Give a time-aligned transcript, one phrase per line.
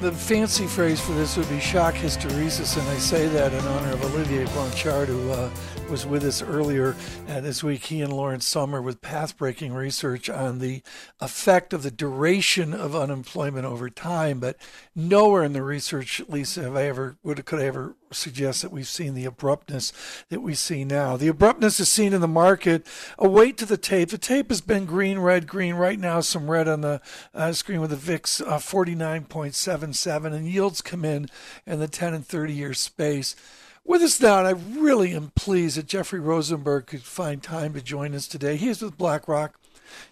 [0.00, 3.92] The fancy phrase for this would be shock hysteresis, and I say that in honor
[3.92, 5.50] of Olivier Blanchard, who uh,
[5.90, 6.96] was with us earlier
[7.28, 7.84] uh, this week.
[7.84, 10.82] He and Lawrence Summers with path-breaking research on the
[11.20, 14.40] effect of the duration of unemployment over time.
[14.40, 14.56] But
[14.96, 18.88] nowhere in the research, Lisa, have I ever would could I ever suggest that we've
[18.88, 19.92] seen the abruptness
[20.28, 21.16] that we see now.
[21.16, 22.86] The abruptness is seen in the market.
[23.18, 24.10] A wait to the tape.
[24.10, 25.74] The tape has been green, red, green.
[25.74, 27.00] Right now, some red on the
[27.34, 31.28] uh, screen with the VIX uh, 49.77, and yields come in
[31.66, 33.36] in the 10 and 30 year space.
[33.84, 37.80] With us now, and I really am pleased that Jeffrey Rosenberg could find time to
[37.80, 38.56] join us today.
[38.56, 39.54] He is with BlackRock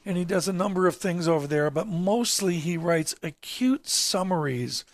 [0.05, 4.85] and he does a number of things over there, but mostly he writes acute summaries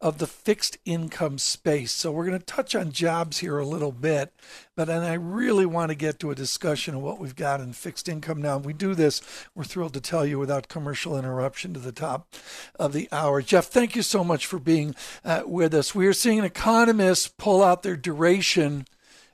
[0.00, 1.92] of the fixed income space.
[1.92, 4.32] So we're going to touch on jobs here a little bit,
[4.74, 7.74] but and I really want to get to a discussion of what we've got in
[7.74, 8.56] fixed income now.
[8.56, 9.20] We do this,
[9.54, 12.32] we're thrilled to tell you without commercial interruption to the top
[12.78, 13.42] of the hour.
[13.42, 15.94] Jeff, thank you so much for being uh, with us.
[15.94, 18.86] We are seeing economists pull out their duration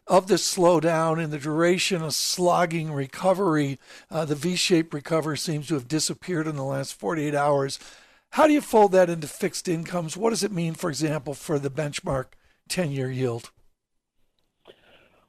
[0.09, 3.79] of the slowdown and the duration of slogging recovery.
[4.11, 7.79] Uh, the V shaped recovery seems to have disappeared in the last 48 hours.
[8.37, 10.15] How do you fold that into fixed incomes?
[10.15, 12.27] What does it mean, for example, for the benchmark
[12.69, 13.51] 10 year yield?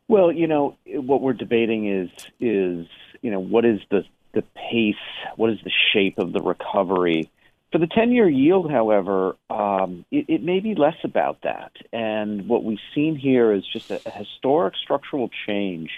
[0.09, 2.09] Well, you know, what we're debating is
[2.41, 2.86] is,
[3.22, 4.95] you know, what is the the pace,
[5.38, 7.31] what is the shape of the recovery?
[7.72, 11.71] For the 10 year yield, however, um, it, it, may be less about that.
[11.94, 15.92] And what we've seen here is just a, a historic structural change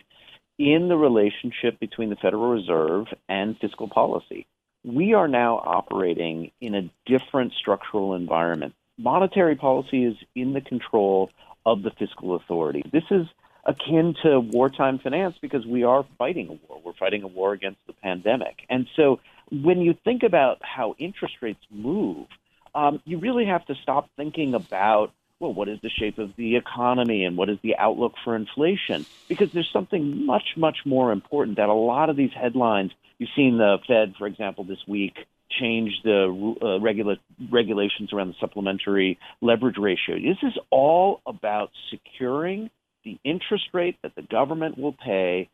[0.59, 4.45] in the relationship between the Federal Reserve and fiscal policy
[4.83, 8.73] we are now operating in a different structural environment.
[8.97, 11.29] Monetary policy is in the control
[11.65, 12.83] of the fiscal authority.
[12.91, 13.27] This is
[13.65, 16.81] akin to wartime finance because we are fighting a war.
[16.83, 18.65] We're fighting a war against the pandemic.
[18.69, 19.19] And so
[19.51, 22.27] when you think about how interest rates move,
[22.73, 26.57] um, you really have to stop thinking about well, what is the shape of the
[26.57, 29.05] economy and what is the outlook for inflation?
[29.27, 33.57] Because there's something much, much more important that a lot of these headlines, you've seen
[33.57, 35.13] the Fed, for example, this week
[35.59, 37.17] change the uh, regula-
[37.51, 40.15] regulations around the supplementary leverage ratio.
[40.15, 42.69] This is all about securing
[43.03, 45.49] the interest rate that the government will pay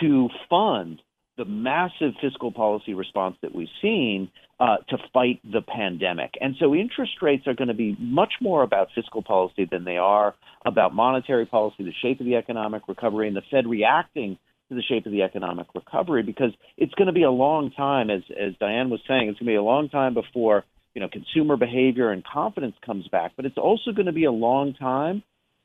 [0.00, 1.00] to fund
[1.36, 6.32] the massive fiscal policy response that we've seen uh, to fight the pandemic.
[6.40, 9.96] And so interest rates are going to be much more about fiscal policy than they
[9.96, 10.34] are
[10.64, 14.38] about monetary policy, the shape of the economic recovery, and the Fed reacting
[14.68, 18.10] to the shape of the economic recovery because it's going to be a long time,
[18.10, 21.08] as, as Diane was saying, it's going to be a long time before you know
[21.08, 25.22] consumer behavior and confidence comes back, but it's also going to be a long time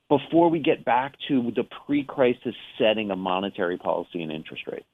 [0.10, 4.86] before we get back to the pre-crisis setting of monetary policy and interest rates.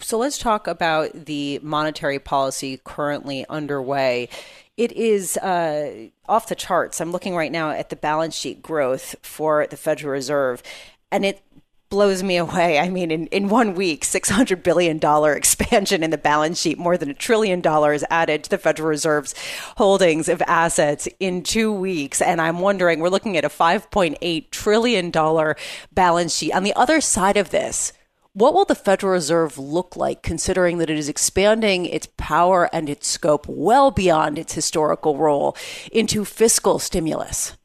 [0.00, 4.28] So let's talk about the monetary policy currently underway.
[4.76, 7.00] It is uh, off the charts.
[7.00, 10.62] I'm looking right now at the balance sheet growth for the Federal Reserve,
[11.10, 11.42] and it
[11.88, 12.78] blows me away.
[12.78, 15.00] I mean, in, in one week, $600 billion
[15.36, 19.34] expansion in the balance sheet, more than a trillion dollars added to the Federal Reserve's
[19.76, 22.22] holdings of assets in two weeks.
[22.22, 25.10] And I'm wondering, we're looking at a $5.8 trillion
[25.92, 26.52] balance sheet.
[26.52, 27.92] On the other side of this,
[28.40, 32.88] what will the Federal Reserve look like considering that it is expanding its power and
[32.88, 35.54] its scope well beyond its historical role
[35.92, 37.58] into fiscal stimulus?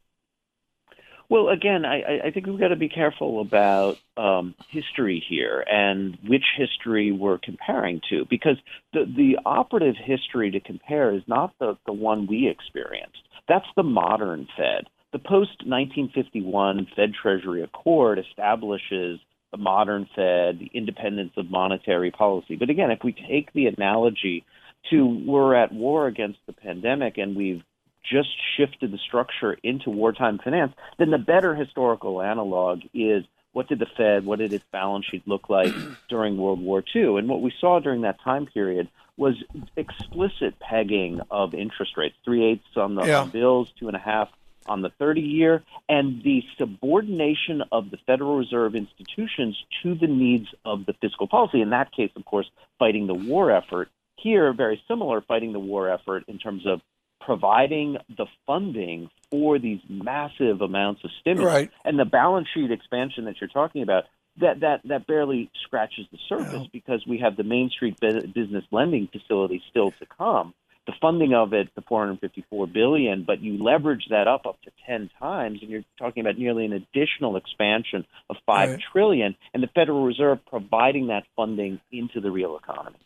[1.29, 6.17] Well, again, I, I think we've got to be careful about um, history here and
[6.27, 8.57] which history we're comparing to, because
[8.93, 13.23] the, the operative history to compare is not the, the one we experienced.
[13.47, 14.87] That's the modern Fed.
[15.13, 19.19] The post 1951 Fed Treasury Accord establishes
[19.55, 22.55] the modern Fed, the independence of monetary policy.
[22.55, 24.43] But again, if we take the analogy
[24.91, 27.63] to we're at war against the pandemic and we've
[28.03, 33.23] just shifted the structure into wartime finance, then the better historical analog is
[33.53, 35.73] what did the Fed, what did its balance sheet look like
[36.09, 37.17] during World War II?
[37.17, 39.35] And what we saw during that time period was
[39.77, 43.25] explicit pegging of interest rates, three eighths on the yeah.
[43.25, 44.27] bills, two and a half
[44.65, 50.47] on the 30 year and the subordination of the Federal Reserve institutions to the needs
[50.65, 51.61] of the fiscal policy.
[51.61, 53.89] In that case, of course, fighting the war effort.
[54.17, 56.81] Here, very similar, fighting the war effort in terms of
[57.21, 61.53] providing the funding for these massive amounts of stimulus.
[61.53, 61.71] Right.
[61.83, 64.05] And the balance sheet expansion that you're talking about,
[64.39, 66.67] that that that barely scratches the surface yeah.
[66.71, 70.53] because we have the Main Street business lending facility still to come
[70.85, 75.09] the funding of it, the 454 billion, but you leverage that up up to 10
[75.19, 78.79] times, and you're talking about nearly an additional expansion of five right.
[78.91, 82.97] trillion, and the Federal Reserve providing that funding into the real economy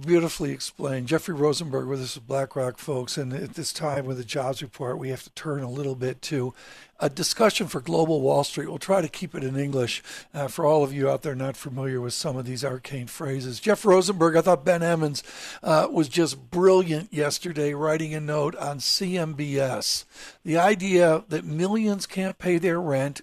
[0.00, 1.08] beautifully explained.
[1.08, 4.98] Jeffrey Rosenberg with us with BlackRock folks, and at this time with the jobs report,
[4.98, 6.54] we have to turn a little bit to
[7.00, 8.68] a discussion for Global Wall Street.
[8.68, 10.02] We'll try to keep it in English
[10.34, 13.60] uh, for all of you out there not familiar with some of these arcane phrases.
[13.60, 15.22] Jeff Rosenberg, I thought Ben Emons
[15.62, 20.04] uh, was just brilliant yesterday, writing a note on CMBS.
[20.44, 23.22] The idea that millions can't pay their rent,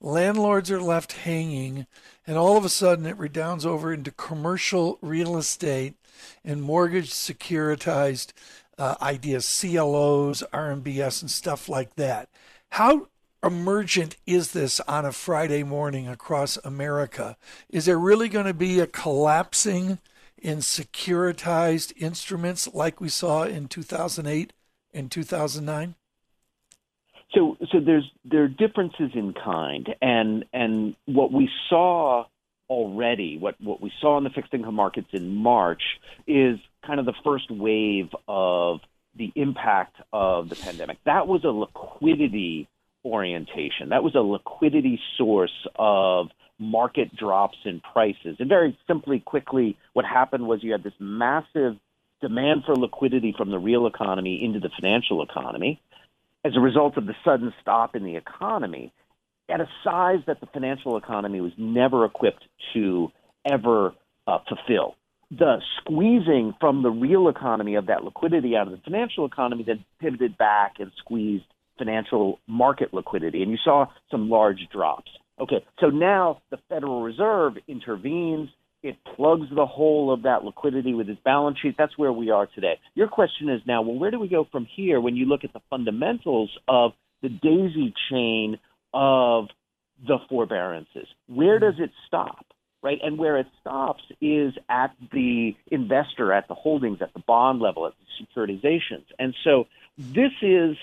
[0.00, 1.86] landlords are left hanging,
[2.26, 5.94] and all of a sudden it redounds over into commercial real estate
[6.44, 8.32] and mortgage securitized
[8.78, 12.28] uh, ideas, CLOs, RMBS, and stuff like that.
[12.70, 13.08] How
[13.42, 17.36] emergent is this on a Friday morning across America?
[17.68, 19.98] Is there really going to be a collapsing
[20.38, 24.52] in securitized instruments like we saw in 2008
[24.92, 25.94] and 2009?
[27.32, 32.26] So, so there's there are differences in kind, and and what we saw
[32.68, 35.82] already, what, what we saw in the fixed income markets in March
[36.26, 38.80] is kind of the first wave of
[39.16, 40.98] the impact of the pandemic.
[41.04, 42.68] That was a liquidity
[43.04, 43.90] orientation.
[43.90, 46.28] That was a liquidity source of
[46.58, 48.36] market drops in prices.
[48.38, 51.76] And very simply, quickly, what happened was you had this massive
[52.20, 55.80] demand for liquidity from the real economy into the financial economy.
[56.44, 58.92] As a result of the sudden stop in the economy,
[59.48, 62.44] at a size that the financial economy was never equipped
[62.74, 63.08] to
[63.44, 63.94] ever
[64.26, 64.96] uh, fulfill.
[65.30, 69.84] The squeezing from the real economy of that liquidity out of the financial economy then
[70.00, 71.44] pivoted back and squeezed
[71.78, 75.10] financial market liquidity, and you saw some large drops.
[75.40, 78.48] Okay, so now the Federal Reserve intervenes.
[78.84, 81.74] It plugs the hole of that liquidity with its balance sheet.
[81.78, 82.78] That's where we are today.
[82.94, 85.54] Your question is now, well, where do we go from here when you look at
[85.54, 86.92] the fundamentals of
[87.22, 88.58] the daisy chain
[88.94, 89.48] of
[90.06, 91.06] the forbearances.
[91.26, 91.78] Where mm-hmm.
[91.78, 92.46] does it stop?
[92.82, 92.98] Right?
[93.02, 97.86] And where it stops is at the investor, at the holdings, at the bond level,
[97.86, 99.06] at the securitizations.
[99.18, 99.66] And so
[99.98, 100.76] this is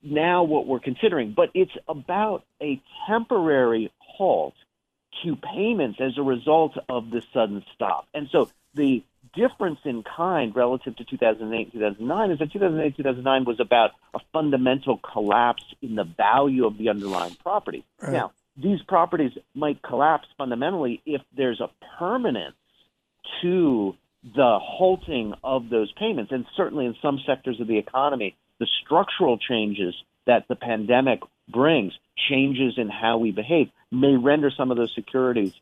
[0.00, 4.54] now what we're considering, but it's about a temporary halt
[5.24, 8.06] to payments as a result of the sudden stop.
[8.14, 9.02] And so the
[9.34, 14.98] difference in kind relative to 2008 2009 is that 2008 2009 was about a fundamental
[14.98, 17.84] collapse in the value of the underlying property.
[18.00, 18.12] Right.
[18.12, 22.56] Now, these properties might collapse fundamentally if there's a permanence
[23.42, 26.32] to the halting of those payments.
[26.32, 29.94] And certainly in some sectors of the economy, the structural changes
[30.26, 31.92] that the pandemic brings,
[32.28, 35.52] changes in how we behave, may render some of those securities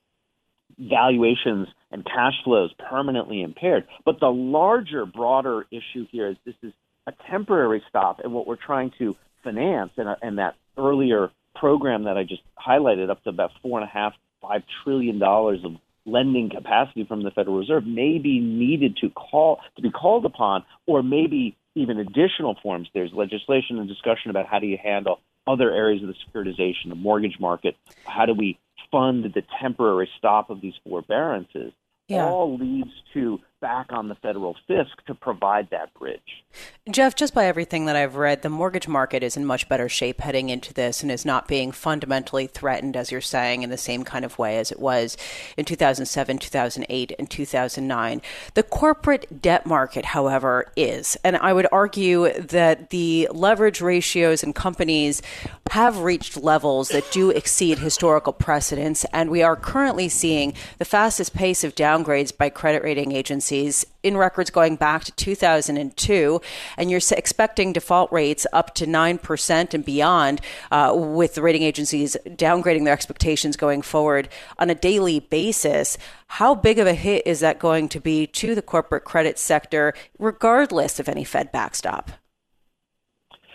[0.78, 3.86] valuations and cash flows permanently impaired.
[4.04, 6.72] But the larger, broader issue here is this is
[7.06, 12.16] a temporary stop, and what we're trying to finance, and, and that earlier program that
[12.16, 14.12] I just highlighted, up to about four and a half,
[14.42, 15.72] five trillion dollars of
[16.04, 20.64] lending capacity from the Federal Reserve, may be needed to call to be called upon,
[20.86, 22.88] or maybe even additional forms.
[22.92, 26.96] There's legislation and discussion about how do you handle other areas of the securitization, the
[26.96, 27.76] mortgage market.
[28.04, 28.58] How do we
[28.90, 31.72] fund the temporary stop of these forbearances
[32.08, 32.26] yeah.
[32.26, 36.44] all leads to back on the federal fisc to provide that bridge.
[36.90, 40.20] Jeff, just by everything that I've read, the mortgage market is in much better shape
[40.20, 44.04] heading into this and is not being fundamentally threatened, as you're saying, in the same
[44.04, 45.16] kind of way as it was
[45.56, 48.22] in 2007, 2008, and 2009.
[48.54, 51.16] The corporate debt market, however, is.
[51.24, 55.22] And I would argue that the leverage ratios in companies
[55.70, 59.04] have reached levels that do exceed historical precedents.
[59.12, 63.86] And we are currently seeing the fastest pace of downgrades by credit rating agencies agencies
[64.02, 66.40] in records going back to 2002,
[66.76, 72.16] and you're expecting default rates up to 9% and beyond, uh, with the rating agencies
[72.26, 75.98] downgrading their expectations going forward on a daily basis.
[76.28, 79.94] How big of a hit is that going to be to the corporate credit sector,
[80.18, 82.10] regardless of any Fed backstop?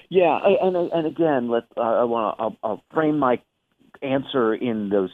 [0.09, 3.39] Yeah, and and again, let uh, I want to I'll, I'll frame my
[4.01, 5.11] answer in those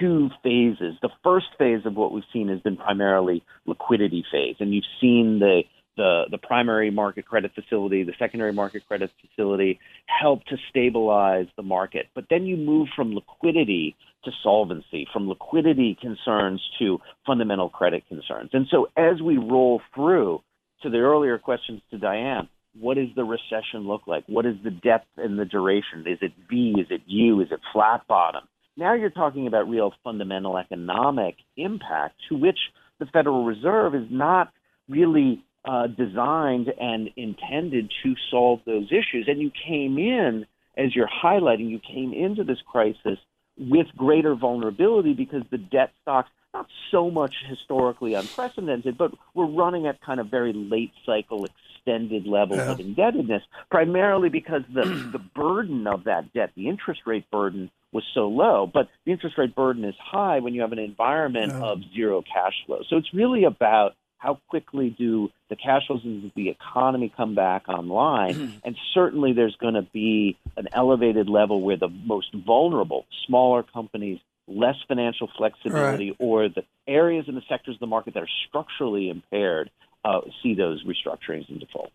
[0.00, 0.94] two phases.
[1.02, 5.38] The first phase of what we've seen has been primarily liquidity phase, and you've seen
[5.38, 5.62] the
[5.96, 11.62] the, the primary market credit facility, the secondary market credit facility help to stabilize the
[11.62, 12.06] market.
[12.14, 13.94] But then you move from liquidity
[14.24, 18.50] to solvency, from liquidity concerns to fundamental credit concerns.
[18.52, 20.42] And so as we roll through
[20.82, 24.24] to the earlier questions to Diane, what does the recession look like?
[24.26, 26.04] What is the depth and the duration?
[26.06, 26.74] Is it V?
[26.78, 27.40] Is it U?
[27.40, 28.42] Is it flat bottom?
[28.76, 32.58] Now you're talking about real fundamental economic impact to which
[32.98, 34.52] the Federal Reserve is not
[34.88, 39.26] really uh, designed and intended to solve those issues.
[39.28, 43.18] And you came in, as you're highlighting, you came into this crisis
[43.56, 49.86] with greater vulnerability because the debt stocks, not so much historically unprecedented, but we're running
[49.86, 51.46] at kind of very late cycle
[51.84, 52.72] extended levels yeah.
[52.72, 58.04] of indebtedness, primarily because the, the burden of that debt, the interest rate burden, was
[58.12, 58.68] so low.
[58.72, 61.62] But the interest rate burden is high when you have an environment yeah.
[61.62, 62.80] of zero cash flow.
[62.88, 67.68] So it's really about how quickly do the cash flows of the economy come back
[67.68, 68.60] online?
[68.64, 74.18] and certainly there's going to be an elevated level where the most vulnerable, smaller companies,
[74.48, 76.16] less financial flexibility, right.
[76.18, 79.70] or the areas in the sectors of the market that are structurally impaired
[80.04, 81.90] uh, see those restructurings and default.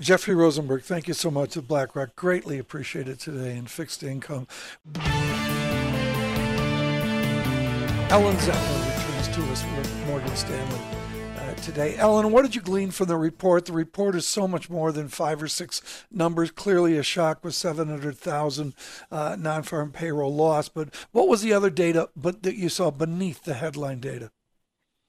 [0.00, 2.16] Jeffrey Rosenberg, thank you so much at BlackRock.
[2.16, 4.48] Greatly appreciated today in fixed income.
[8.10, 11.02] Ellen Zentner returns to us with Morgan Stanley
[11.62, 11.96] today.
[11.96, 13.66] Ellen, what did you glean from the report?
[13.66, 16.50] The report is so much more than five or six numbers.
[16.50, 18.74] Clearly, a shock with 700,000
[19.10, 20.68] uh, non farm payroll loss.
[20.68, 24.30] But what was the other data but that you saw beneath the headline data?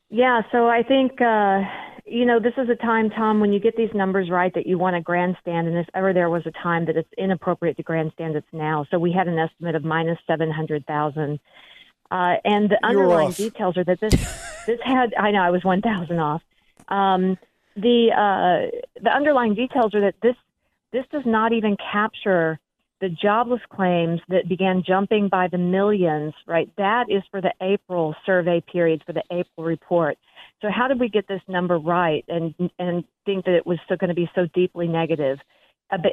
[0.09, 1.61] Yeah, so I think, uh,
[2.05, 4.77] you know, this is a time, Tom, when you get these numbers right that you
[4.77, 5.67] want to grandstand.
[5.67, 8.85] And if ever there was a time that it's inappropriate to grandstand, it's now.
[8.91, 11.39] So we had an estimate of minus 700,000.
[12.11, 14.13] Uh, and the underlying details are that this
[14.67, 16.43] this had I know I was one thousand off.
[16.87, 17.37] Um,
[17.75, 20.35] the uh, the underlying details are that this
[20.91, 22.59] this does not even capture
[23.01, 26.35] the jobless claims that began jumping by the millions.
[26.45, 30.19] Right, that is for the April survey period for the April report.
[30.63, 33.97] So how did we get this number right and and think that it was so
[33.97, 35.37] going to be so deeply negative?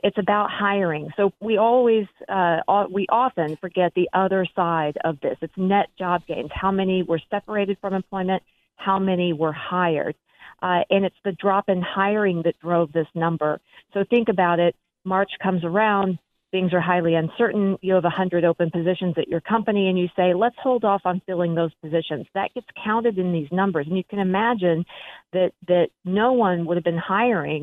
[0.02, 1.08] it's about hiring.
[1.16, 2.58] So we always, uh,
[2.92, 5.38] we often forget the other side of this.
[5.40, 6.50] It's net job gains.
[6.52, 8.42] How many were separated from employment?
[8.76, 10.16] How many were hired?
[10.60, 13.58] Uh, and it's the drop in hiring that drove this number.
[13.94, 14.76] So think about it.
[15.04, 16.18] March comes around,
[16.50, 17.78] things are highly uncertain.
[17.80, 21.22] You have 100 open positions at your company, and you say, let's hold off on
[21.26, 22.26] filling those positions.
[22.34, 23.86] That gets counted in these numbers.
[23.86, 24.84] And you can imagine
[25.32, 27.62] that, that no one would have been hiring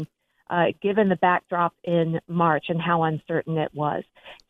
[0.49, 4.03] uh, given the backdrop in March and how uncertain it was.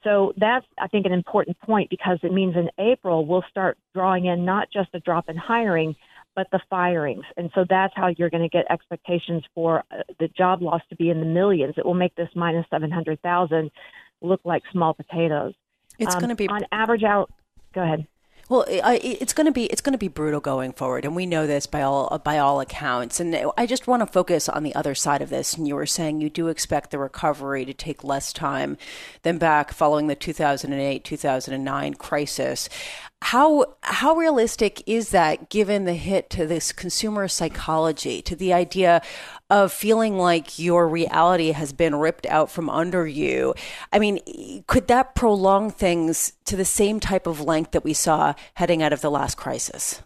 [0.03, 4.25] So that's, I think, an important point because it means in April we'll start drawing
[4.25, 5.95] in not just a drop in hiring,
[6.35, 7.23] but the firings.
[7.35, 10.95] And so that's how you're going to get expectations for uh, the job loss to
[10.95, 11.73] be in the millions.
[11.77, 13.71] It will make this minus 700,000
[14.21, 15.53] look like small potatoes.
[15.99, 17.31] It's um, going to be on average out.
[17.73, 18.07] Go ahead.
[18.49, 21.45] Well, it's going to be it's going to be brutal going forward, and we know
[21.45, 23.19] this by all by all accounts.
[23.19, 25.55] And I just want to focus on the other side of this.
[25.55, 28.77] And you were saying you do expect the recovery to take less time
[29.23, 32.69] than back following the 2008 2009 crisis.
[33.21, 39.01] How how realistic is that given the hit to this consumer psychology, to the idea
[39.49, 43.53] of feeling like your reality has been ripped out from under you?
[43.93, 44.19] I mean,
[44.67, 48.93] could that prolong things to the same type of length that we saw heading out
[48.93, 50.01] of the last crisis?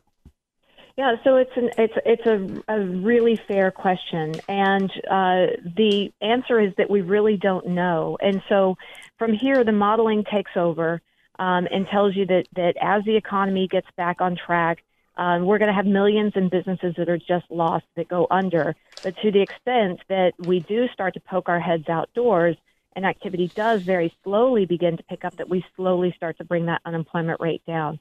[0.97, 6.59] Yeah, so it's an it's it's a, a really fair question, and uh, the answer
[6.59, 8.17] is that we really don't know.
[8.21, 8.77] And so
[9.17, 11.01] from here, the modeling takes over
[11.39, 14.83] um, and tells you that, that as the economy gets back on track,
[15.17, 18.75] um, we're going to have millions in businesses that are just lost that go under.
[19.03, 22.55] But to the extent that we do start to poke our heads outdoors
[22.95, 26.65] and activity does very slowly begin to pick up, that we slowly start to bring
[26.65, 27.99] that unemployment rate down.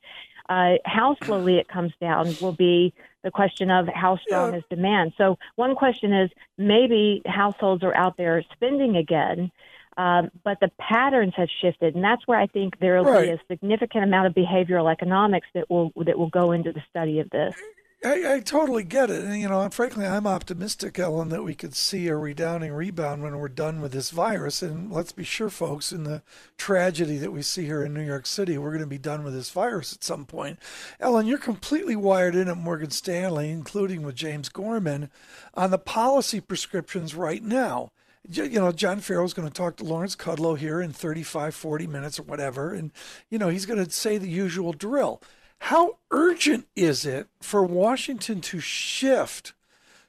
[0.49, 4.59] Uh, how slowly it comes down will be the question of how strong yeah.
[4.59, 5.12] is demand.
[5.17, 9.52] So, one question is maybe households are out there spending again,
[10.00, 13.26] um, but the patterns have shifted, and that's where I think there will right.
[13.26, 17.21] be a significant amount of behavioral economics that will that will go into the study
[17.21, 17.54] of this.
[18.02, 19.23] I, I, totally get it.
[19.23, 23.37] And, you know, frankly, I'm optimistic, Ellen, that we could see a redounding rebound when
[23.37, 24.62] we're done with this virus.
[24.62, 26.23] And let's be sure, folks, in the
[26.57, 29.35] tragedy that we see here in New York City, we're going to be done with
[29.35, 30.59] this virus at some point.
[30.99, 35.11] Ellen, you're completely wired in at Morgan Stanley, including with James Gorman,
[35.52, 37.92] on the policy prescriptions right now
[38.29, 42.19] you know, Jon Ferro's going to talk to Lawrence Kudlow here in 35, 40 minutes
[42.19, 42.73] or whatever.
[42.73, 42.93] And,
[43.31, 45.23] you know, he's going to say the usual drill.
[45.65, 49.53] How urgent is it for Washington to shift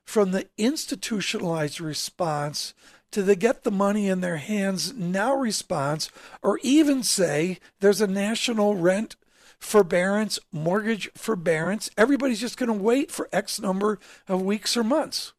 [0.05, 2.73] from the institutionalized response
[3.11, 6.09] to the get the money in their hands now response,
[6.41, 9.15] or even say there's a national rent
[9.59, 11.89] forbearance, mortgage forbearance?
[11.97, 15.33] Everybody's just going to wait for X number of weeks or months.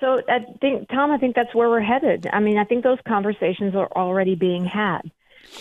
[0.00, 2.28] So I think, Tom, I think that's where we're headed.
[2.32, 5.10] I mean, I think those conversations are already being had.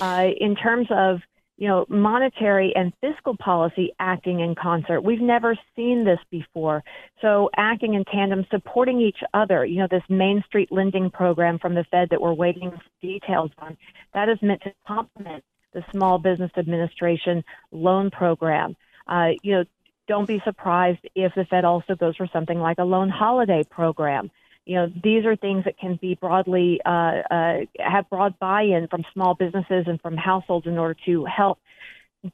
[0.02, 1.20] Uh, in terms of
[1.58, 5.02] you know, monetary and fiscal policy acting in concert.
[5.02, 6.84] We've never seen this before.
[7.22, 9.66] So acting in tandem, supporting each other.
[9.66, 13.52] You know, this Main Street lending program from the Fed that we're waiting for details
[13.60, 13.78] on,
[14.14, 18.76] that is meant to complement the Small Business Administration loan program.
[19.08, 19.64] Uh, you know,
[20.08, 24.32] don't be surprised if the Fed also goes for something like a loan holiday program.
[24.66, 29.04] You know, these are things that can be broadly uh, uh, have broad buy-in from
[29.14, 31.60] small businesses and from households in order to help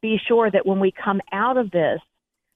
[0.01, 1.99] be sure that when we come out of this,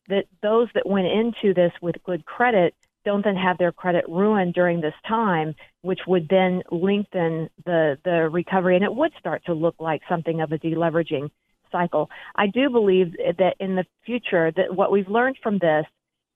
[0.08, 4.54] that those that went into this with good credit don't then have their credit ruined
[4.54, 9.54] during this time, which would then lengthen the the recovery, and it would start to
[9.54, 11.30] look like something of a deleveraging
[11.76, 12.10] cycle.
[12.44, 13.10] I do believe
[13.42, 15.86] that in the future, that what we've learned from this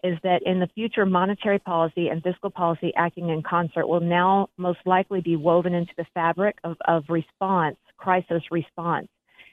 [0.03, 4.47] is that in the future, monetary policy and fiscal policy acting in concert will now
[4.57, 9.07] most likely be woven into the fabric of, of response, crisis response.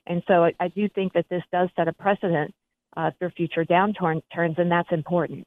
[0.06, 2.54] And so I, I do think that this does set a precedent
[2.96, 5.44] uh, for future downturns, and that's important.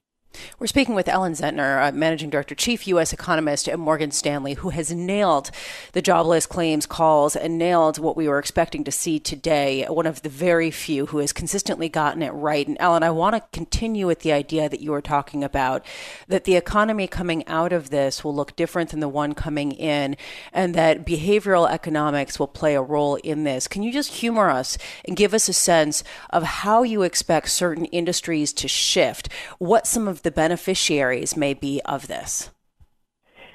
[0.59, 3.13] We're speaking with Ellen Zentner, uh, Managing Director, Chief U.S.
[3.13, 5.51] Economist at Morgan Stanley, who has nailed
[5.93, 9.85] the jobless claims calls and nailed what we were expecting to see today.
[9.85, 12.67] One of the very few who has consistently gotten it right.
[12.67, 15.85] And Ellen, I want to continue with the idea that you were talking about
[16.27, 20.17] that the economy coming out of this will look different than the one coming in,
[20.51, 23.65] and that behavioral economics will play a role in this.
[23.65, 27.85] Can you just humor us and give us a sense of how you expect certain
[27.85, 29.29] industries to shift?
[29.57, 32.49] What some of the beneficiaries may be of this?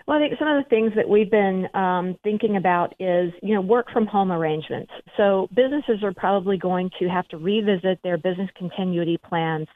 [0.06, 3.54] Well, I think some of the things that we've been um, thinking about is, you
[3.54, 4.92] know, work from home arrangements.
[5.16, 9.66] So businesses are probably going to have to revisit their business continuity plans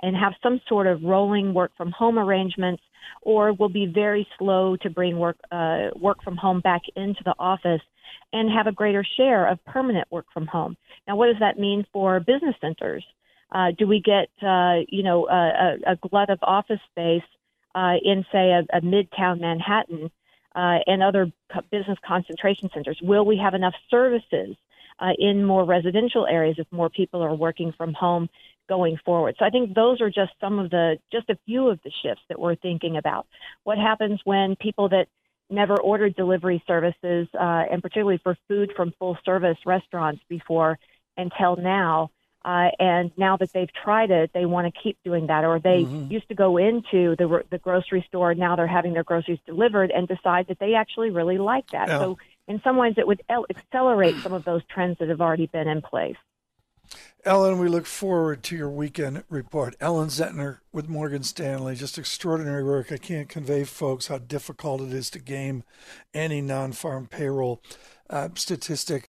[0.00, 2.82] and have some sort of rolling work from home arrangements,
[3.20, 7.34] or will be very slow to bring work uh, work from home back into the
[7.38, 7.82] office
[8.32, 10.76] and have a greater share of permanent work from home.
[11.06, 13.04] Now, what does that mean for business centers?
[13.52, 17.22] Uh, do we get, uh, you know, a, a, glut of office space
[17.74, 20.10] uh, in, say, a, a midtown Manhattan
[20.54, 21.30] uh, and other
[21.70, 22.98] business concentration centers?
[23.02, 24.56] Will we have enough services
[25.00, 28.30] uh, in more residential areas if more people are working from home
[28.70, 29.36] going forward?
[29.38, 32.22] So I think those are just some of the, just a few of the shifts
[32.30, 33.26] that we're thinking about.
[33.64, 35.08] What happens when people that
[35.50, 40.78] never ordered delivery services, uh, and particularly for food from full service restaurants before
[41.18, 42.10] until now,
[42.44, 45.44] uh, and now that they've tried it, they want to keep doing that.
[45.44, 46.10] Or they mm-hmm.
[46.10, 50.08] used to go into the the grocery store, now they're having their groceries delivered, and
[50.08, 51.88] decide that they actually really like that.
[51.88, 51.98] Yeah.
[51.98, 55.46] So, in some ways, it would el- accelerate some of those trends that have already
[55.46, 56.16] been in place.
[57.24, 59.76] Ellen, we look forward to your weekend report.
[59.80, 62.90] Ellen Zentner with Morgan Stanley, just extraordinary work.
[62.90, 65.62] I can't convey, folks, how difficult it is to game
[66.12, 67.62] any non farm payroll
[68.10, 69.08] uh, statistic.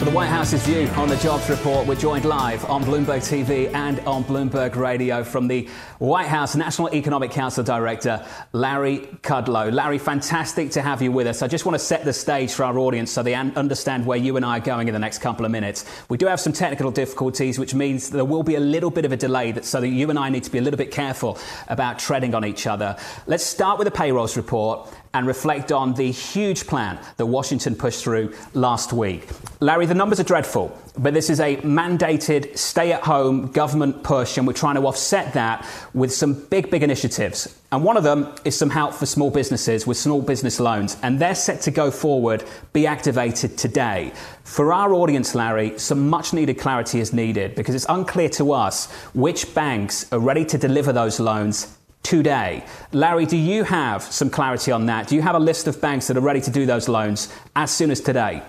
[0.00, 3.70] For the White House's view on the jobs report, we're joined live on Bloomberg TV
[3.74, 9.70] and on Bloomberg Radio from the White House National Economic Council Director, Larry Kudlow.
[9.70, 11.42] Larry, fantastic to have you with us.
[11.42, 14.38] I just want to set the stage for our audience so they understand where you
[14.38, 15.84] and I are going in the next couple of minutes.
[16.08, 19.12] We do have some technical difficulties, which means there will be a little bit of
[19.12, 21.36] a delay so that you and I need to be a little bit careful
[21.68, 22.96] about treading on each other.
[23.26, 28.04] Let's start with the payrolls report and reflect on the huge plan that Washington pushed
[28.04, 29.28] through last week.
[29.58, 34.38] Larry, the numbers are dreadful, but this is a mandated stay at home government push,
[34.38, 37.60] and we're trying to offset that with some big, big initiatives.
[37.72, 41.18] And one of them is some help for small businesses with small business loans, and
[41.18, 44.12] they're set to go forward, be activated today.
[44.44, 48.90] For our audience, Larry, some much needed clarity is needed because it's unclear to us
[49.14, 52.64] which banks are ready to deliver those loans today.
[52.92, 55.08] Larry, do you have some clarity on that?
[55.08, 57.70] Do you have a list of banks that are ready to do those loans as
[57.70, 58.42] soon as today?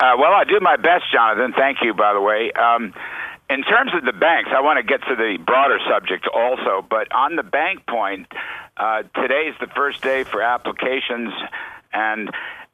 [0.00, 1.52] Uh, well, I do my best, Jonathan.
[1.56, 2.50] Thank you, by the way.
[2.52, 2.92] Um,
[3.48, 7.12] in terms of the banks, I want to get to the broader subject also, but
[7.12, 8.26] on the bank point,
[8.76, 11.32] uh, today is the first day for applications,
[11.92, 12.30] and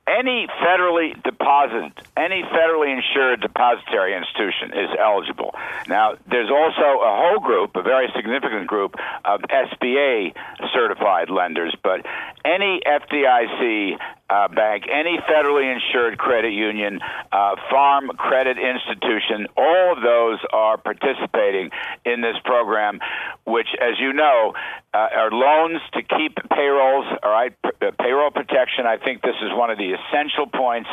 [0.09, 5.55] any federally deposit, any federally insured depository institution is eligible.
[5.89, 8.95] Now, there's also a whole group, a very significant group
[9.25, 10.35] of SBA
[10.73, 12.07] certified lenders, but
[12.45, 13.99] any FDIC
[14.31, 17.01] uh, bank, any federally insured credit union,
[17.33, 21.71] uh, farm credit institution, all of those are participating
[22.05, 23.01] in this program,
[23.45, 24.55] which, as you know,
[24.95, 28.87] uh, are loans to keep payrolls, all right, P- uh, payroll protection.
[28.87, 30.89] I think this is one of the essential points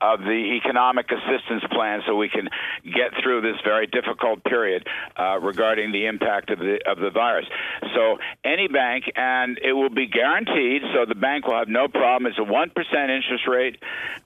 [0.00, 2.48] of the economic assistance plan so we can
[2.84, 7.46] get through this very difficult period uh, regarding the impact of the of the virus.
[7.94, 12.26] So any bank, and it will be guaranteed, so the bank will have no problem.
[12.26, 13.76] It's a one percent interest rate.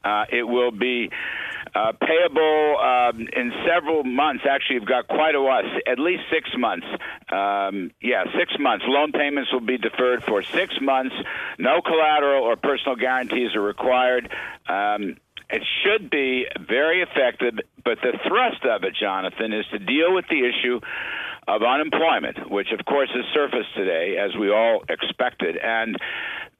[0.04, 1.10] Uh, it will be
[1.74, 4.44] uh, payable um, in several months.
[4.48, 6.86] Actually, you've got quite a while, at least six months.
[7.30, 8.84] Um, yeah, six months.
[9.08, 11.14] Loan payments will be deferred for six months.
[11.58, 14.30] No collateral or personal guarantees are required.
[14.68, 15.16] Um,
[15.50, 20.26] it should be very effective, but the thrust of it, Jonathan, is to deal with
[20.28, 20.80] the issue
[21.48, 25.56] of unemployment, which of course has surfaced today, as we all expected.
[25.56, 25.96] And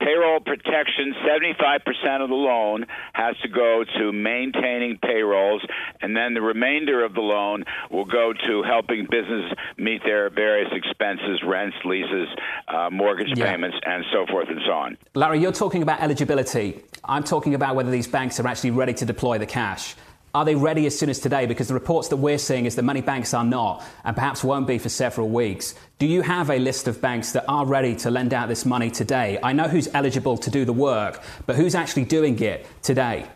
[0.01, 5.63] payroll protection 75% of the loan has to go to maintaining payrolls
[6.01, 10.71] and then the remainder of the loan will go to helping business meet their various
[10.73, 12.29] expenses rents leases
[12.69, 13.51] uh, mortgage yeah.
[13.51, 17.75] payments and so forth and so on larry you're talking about eligibility i'm talking about
[17.75, 19.97] whether these banks are actually ready to deploy the cash
[20.39, 21.47] are they ready as soon as today?
[21.47, 24.69] Because the reports that we're seeing is that many banks are not, and perhaps won't
[24.69, 25.75] be for several weeks.
[25.99, 28.89] Do you have a list of banks that are ready to lend out this money
[28.89, 29.41] today?
[29.43, 33.27] I know who's eligible to do the work, but who's actually doing it today?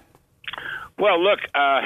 [0.96, 1.80] Well, look, uh,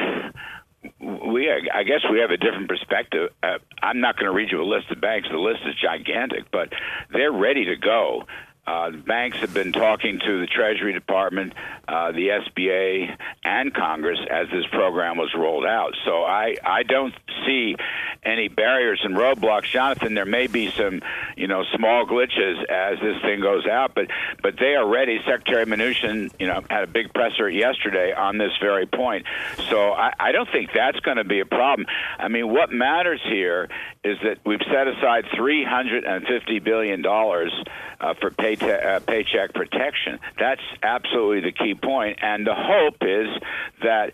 [1.01, 3.31] we I guess we have a different perspective.
[3.43, 5.29] Uh, I'm not going to read you a list of banks.
[5.31, 6.69] The list is gigantic, but
[7.11, 8.25] they're ready to go.
[8.67, 11.55] Uh, banks have been talking to the Treasury Department,
[11.87, 15.95] uh, the SBA, and Congress as this program was rolled out.
[16.05, 17.15] So I, I don't
[17.47, 17.77] see
[18.25, 19.71] any barriers and roadblocks.
[19.71, 21.01] Jonathan, there may be some,
[21.37, 24.09] you know, small glitches as this thing goes out, but
[24.43, 25.21] but they are ready.
[25.25, 29.27] Secretary Mnuchin, you know, had a big presser yesterday on this very point.
[29.69, 31.87] So I, I don't think that's going to be a problem.
[32.19, 33.69] I mean, what matters here
[34.03, 37.53] is that we've set aside 350 billion dollars
[38.01, 40.19] uh, for pay uh, paycheck protection.
[40.39, 43.29] That's absolutely the key point, and the hope is
[43.83, 44.13] that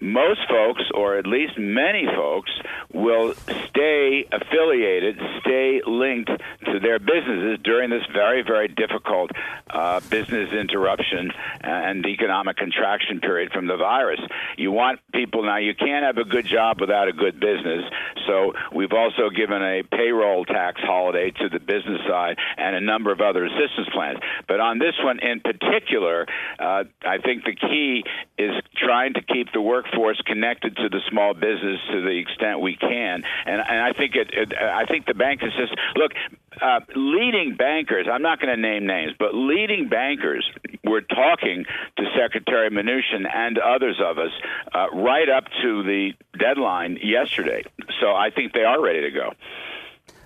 [0.00, 2.50] most folks, or at least many folks,
[2.92, 3.34] will
[3.68, 6.30] stay affiliated, stay linked
[6.66, 9.30] to their businesses during this very, very difficult
[9.68, 14.20] uh, business interruption and economic contraction period from the virus.
[14.56, 17.84] You want people now, you can't have a good job without a good business.
[18.26, 23.12] So we've also given a payroll tax holiday to the business side and a number
[23.12, 24.18] of other assistance plans.
[24.48, 26.26] But on this one in particular,
[26.58, 28.04] uh, I think the key
[28.38, 32.60] is trying to keep the work workforce connected to the small business to the extent
[32.60, 33.22] we can.
[33.46, 36.12] And, and I think it, it I think the bank is just look.
[36.60, 40.44] Uh, leading bankers, I'm not going to name names, but leading bankers
[40.84, 41.64] were talking
[41.96, 44.32] to Secretary Mnuchin and others of us
[44.74, 47.62] uh, right up to the deadline yesterday.
[48.00, 49.32] So I think they are ready to go.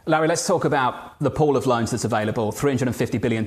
[0.07, 3.47] Larry, let's talk about the pool of loans that's available $350 billion.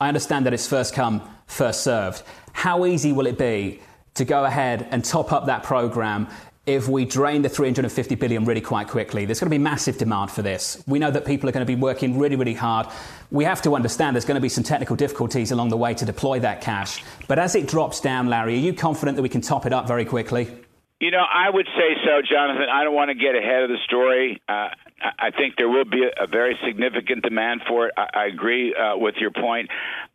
[0.00, 2.22] I understand that it's first come, first served.
[2.52, 3.80] How easy will it be
[4.14, 6.28] to go ahead and top up that program
[6.66, 9.26] if we drain the 350 billion really quite quickly.
[9.26, 10.82] There's going to be massive demand for this.
[10.86, 12.86] We know that people are going to be working really, really hard.
[13.30, 16.06] We have to understand there's going to be some technical difficulties along the way to
[16.06, 17.04] deploy that cash.
[17.28, 19.86] But as it drops down, Larry, are you confident that we can top it up
[19.86, 20.63] very quickly?
[21.04, 22.64] You know, I would say so, Jonathan.
[22.72, 24.40] I don't want to get ahead of the story.
[24.48, 24.72] Uh,
[25.18, 27.92] I think there will be a, very significant demand for it.
[27.94, 29.68] I, I agree uh, with your point.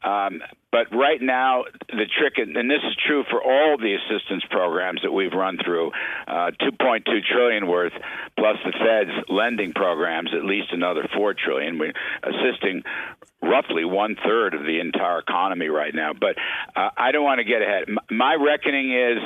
[0.04, 5.02] Um, but right now, the trick, and this is true for all the assistance programs
[5.04, 5.91] that we've run through,
[6.28, 7.93] uh, 2.2 trillion worth,
[8.36, 11.78] plus the Fed's lending programs, at least another 4 trillion.
[11.78, 12.82] We're assisting
[13.41, 16.12] roughly one third of the entire economy right now.
[16.13, 16.36] But
[16.75, 17.86] uh, I don't want to get ahead.
[18.10, 19.17] My reckoning is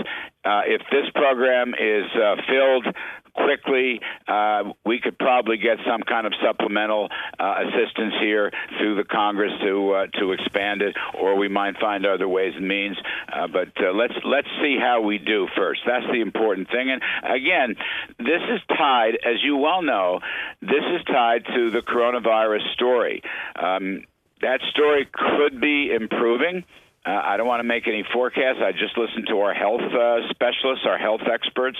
[0.45, 2.95] uh, if this program is uh, filled
[3.36, 3.99] quickly.
[4.27, 9.51] Uh, we could probably get some kind of supplemental uh, assistance here through the Congress
[9.62, 12.97] to uh, to expand it, or we might find other ways and means.
[13.32, 15.82] Uh, but let's let's see how we do first.
[15.86, 16.91] That's the important thing.
[16.91, 17.75] And again,
[18.19, 20.19] this is tied, as you well know,
[20.62, 23.21] this is tied to the coronavirus story.
[23.56, 24.03] Um,
[24.41, 26.65] that story could be improving.
[27.05, 28.59] Uh, I don't want to make any forecasts.
[28.63, 31.77] I just listened to our health uh, specialists, our health experts.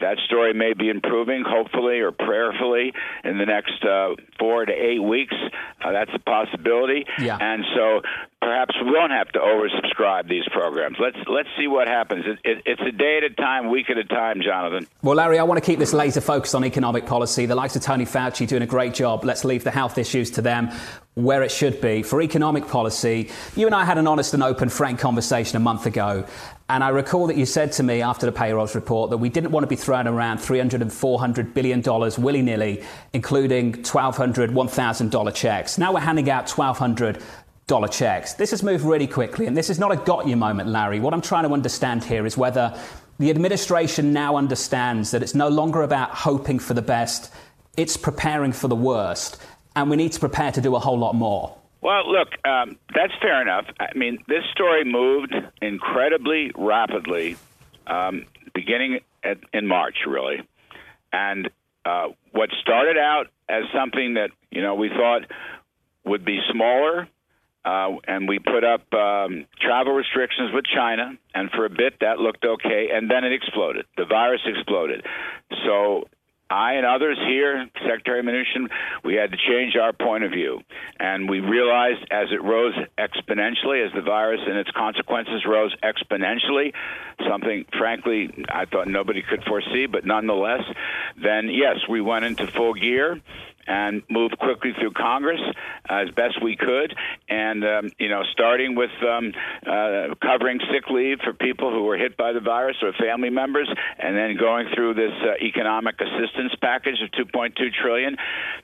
[0.00, 2.92] That story may be improving, hopefully or prayerfully,
[3.24, 5.34] in the next uh, four to eight weeks.
[5.82, 7.06] Uh, that's a possibility.
[7.18, 7.38] Yeah.
[7.40, 8.02] And so
[8.42, 10.96] perhaps we won't have to oversubscribe these programs.
[11.00, 12.24] Let's let's see what happens.
[12.26, 14.86] It, it, it's a day at a time, week at a time, Jonathan.
[15.02, 17.46] Well, Larry, I want to keep this laser focused on economic policy.
[17.46, 19.24] The likes of Tony Fauci doing a great job.
[19.24, 20.70] Let's leave the health issues to them
[21.14, 22.02] where it should be.
[22.02, 25.86] For economic policy, you and I had an honest and open, frank conversation a month
[25.86, 26.24] ago.
[26.68, 29.52] And I recall that you said to me after the payrolls report that we didn't
[29.52, 35.10] want to be throwing around 300 and 400 billion dollars willy nilly, including 1,200, 1,000
[35.10, 35.78] dollar checks.
[35.78, 37.22] Now we're handing out 1,200
[37.68, 38.32] dollar checks.
[38.34, 41.00] This has moved really quickly, and this is not a got you moment, Larry.
[41.00, 42.76] What I'm trying to understand here is whether
[43.18, 47.32] the administration now understands that it's no longer about hoping for the best,
[47.76, 49.38] it's preparing for the worst,
[49.76, 51.57] and we need to prepare to do a whole lot more.
[51.80, 53.66] Well, look, um, that's fair enough.
[53.78, 57.36] I mean, this story moved incredibly rapidly,
[57.86, 60.42] um, beginning at, in March, really.
[61.12, 61.48] And
[61.84, 65.22] uh, what started out as something that you know we thought
[66.04, 67.08] would be smaller,
[67.64, 72.18] uh, and we put up um, travel restrictions with China, and for a bit that
[72.18, 73.86] looked okay, and then it exploded.
[73.96, 75.06] The virus exploded.
[75.64, 76.08] So
[76.50, 78.70] I and others here, Secretary Mnuchin,
[79.04, 80.60] we had to change our point of view.
[80.98, 86.72] And we realized as it rose exponentially, as the virus and its consequences rose exponentially,
[87.28, 90.62] something, frankly, I thought nobody could foresee, but nonetheless,
[91.22, 93.20] then yes, we went into full gear
[93.68, 95.40] and move quickly through Congress
[95.88, 96.94] as best we could.
[97.28, 99.32] And, um, you know, starting with um,
[99.66, 103.68] uh, covering sick leave for people who were hit by the virus or family members,
[103.98, 108.16] and then going through this uh, economic assistance package of 2.2 trillion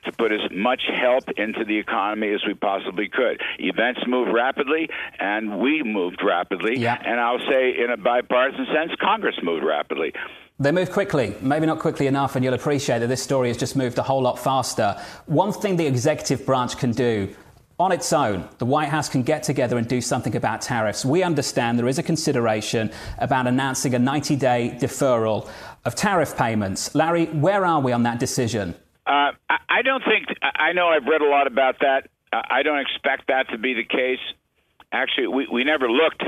[0.05, 3.41] to put as much help into the economy as we possibly could.
[3.59, 4.89] Events move rapidly,
[5.19, 6.77] and we moved rapidly.
[6.77, 6.97] Yeah.
[6.99, 10.13] And I'll say, in a bipartisan sense, Congress moved rapidly.
[10.57, 13.75] They move quickly, maybe not quickly enough, and you'll appreciate that this story has just
[13.75, 14.97] moved a whole lot faster.
[15.25, 17.35] One thing the executive branch can do
[17.77, 21.03] on its own, the White House can get together and do something about tariffs.
[21.03, 25.49] We understand there is a consideration about announcing a 90 day deferral
[25.83, 26.95] of tariff payments.
[26.95, 28.75] Larry, where are we on that decision?
[29.05, 32.07] Uh, I don't think, I know I've read a lot about that.
[32.31, 34.19] I don't expect that to be the case.
[34.93, 36.23] Actually, we, we never looked.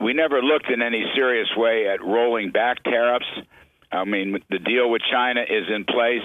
[0.00, 3.26] We never looked in any serious way at rolling back tariffs.
[3.90, 6.24] I mean, the deal with China is in place.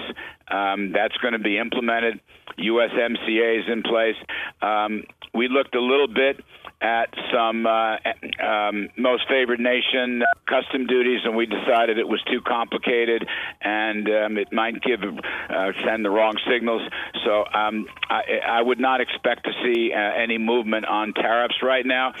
[0.50, 2.20] Um, that's going to be implemented.
[2.58, 4.16] USMCA is in place.
[4.60, 5.04] Um,
[5.34, 6.44] we looked a little bit
[6.82, 7.96] at some uh,
[8.44, 13.26] um, most favored nation custom duties, and we decided it was too complicated
[13.60, 16.82] and um, it might give uh, send the wrong signals.
[17.24, 21.86] So um, I, I, would not expect to see uh, any movement on tariffs right
[21.86, 22.14] now.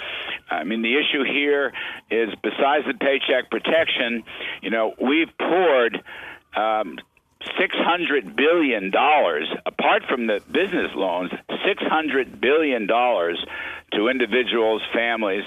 [0.48, 1.72] I mean, the issue here
[2.10, 4.22] is besides the paycheck protection,
[4.62, 6.02] you know, we've poured.
[6.54, 6.98] Um,
[7.58, 8.92] $600 billion,
[9.66, 15.44] apart from the business loans, $600 billion to individuals, families,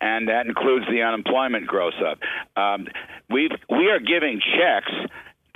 [0.00, 2.18] and that includes the unemployment gross up.
[2.56, 2.86] Um,
[3.30, 4.92] we we are giving checks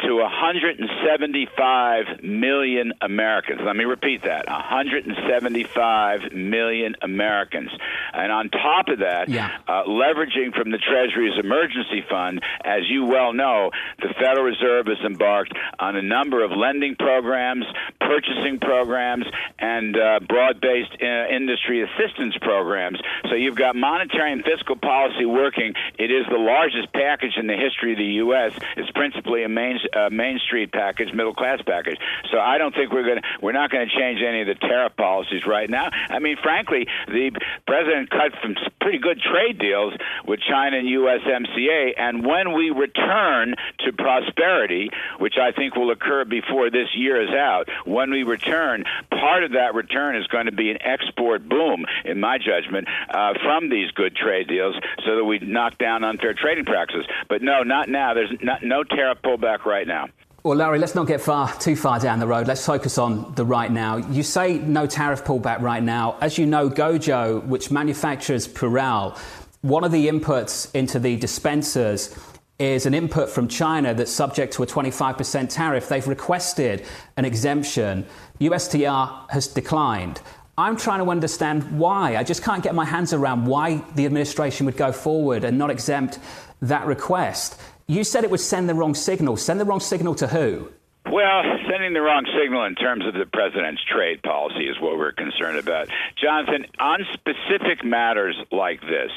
[0.02, 3.60] to 175 million Americans.
[3.64, 7.70] Let me repeat that 175 million Americans.
[8.12, 9.58] And on top of that, yeah.
[9.66, 14.98] uh, leveraging from the Treasury's emergency fund, as you well know, the Federal Reserve has
[15.04, 17.64] embarked on a number of lending programs,
[18.00, 19.26] purchasing programs,
[19.58, 23.00] and uh, broad based uh, industry assistance programs.
[23.28, 25.74] So you've got monetary and fiscal policy working.
[25.98, 28.52] It is the largest package in the history of the U.S.
[28.76, 31.98] It's principally a main uh, Main Street package, middle class package.
[32.30, 34.54] So I don't think we're going to we're not going to change any of the
[34.54, 35.90] tariff policies right now.
[36.08, 37.32] I mean, frankly, the
[37.66, 39.94] president cut from pretty good trade deals
[40.26, 46.24] with China and USMCA, and when we return to prosperity, which I think will occur
[46.24, 50.52] before this year is out, when we return, part of that return is going to
[50.52, 54.74] be an export boom, in my judgment, uh, from these good trade deals,
[55.04, 57.06] so that we knock down unfair trading practices.
[57.28, 58.14] But no, not now.
[58.14, 60.08] There's not, no tariff pullback right now.
[60.42, 62.46] Well, Larry, let's not get far too far down the road.
[62.46, 63.96] Let's focus on the right now.
[63.98, 66.16] You say no tariff pullback right now.
[66.22, 69.18] As you know, Gojo, which manufactures Purell,
[69.60, 72.16] one of the inputs into the dispensers
[72.58, 75.88] is an input from China that's subject to a 25% tariff.
[75.88, 76.86] They've requested
[77.18, 78.06] an exemption.
[78.40, 80.22] USTR has declined.
[80.56, 82.16] I'm trying to understand why.
[82.16, 85.70] I just can't get my hands around why the administration would go forward and not
[85.70, 86.18] exempt
[86.60, 87.58] that request.
[87.90, 89.36] You said it would send the wrong signal.
[89.36, 90.70] Send the wrong signal to who?
[91.10, 95.10] Well, sending the wrong signal in terms of the president's trade policy is what we're
[95.10, 95.88] concerned about.
[96.16, 99.10] Jonathan, on specific matters like this,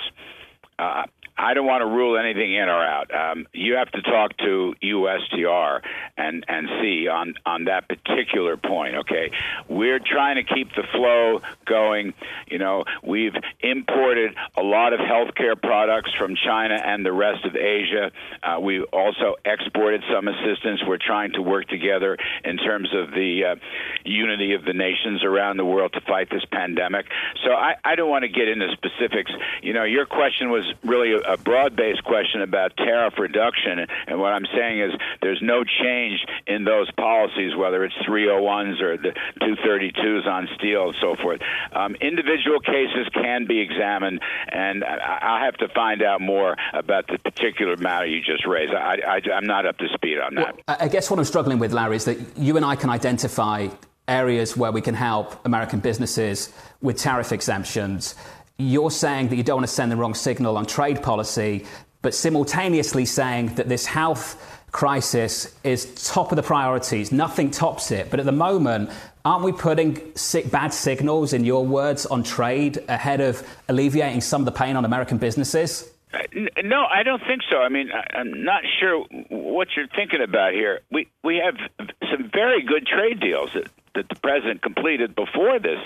[0.79, 1.03] uh,
[1.37, 3.13] I don't want to rule anything in or out.
[3.13, 5.81] Um, you have to talk to USTR
[6.17, 8.95] and and see on on that particular point.
[8.95, 9.31] Okay,
[9.67, 12.13] we're trying to keep the flow going.
[12.47, 17.55] You know, we've imported a lot of healthcare products from China and the rest of
[17.55, 18.11] Asia.
[18.43, 20.81] Uh, we also exported some assistance.
[20.85, 23.55] We're trying to work together in terms of the uh,
[24.05, 27.07] unity of the nations around the world to fight this pandemic.
[27.43, 29.31] So I, I don't want to get into specifics.
[29.61, 34.45] You know, your question was really a, broad-based question about tariff reduction, and what I'm
[34.55, 40.47] saying is there's no change in those policies, whether it's 301s or the 232s on
[40.55, 41.41] steel and so forth.
[41.73, 47.07] Um, individual cases can be examined, and I, I have to find out more about
[47.07, 48.73] the particular matter you just raised.
[48.73, 50.55] I, am not up to speed on that.
[50.67, 53.67] Well, I guess what I'm struggling with, Larry, is that you and I can identify
[54.07, 58.15] areas where we can help American businesses with tariff exemptions.
[58.57, 61.65] You're saying that you don't want to send the wrong signal on trade policy,
[62.01, 67.11] but simultaneously saying that this health crisis is top of the priorities.
[67.11, 68.11] Nothing tops it.
[68.11, 68.91] But at the moment,
[69.25, 70.13] aren't we putting
[70.51, 74.85] bad signals, in your words, on trade ahead of alleviating some of the pain on
[74.85, 75.89] American businesses?
[76.63, 77.57] No, I don't think so.
[77.57, 80.81] I mean, I'm not sure what you're thinking about here.
[80.91, 81.55] We we have
[82.11, 85.79] some very good trade deals that, that the president completed before this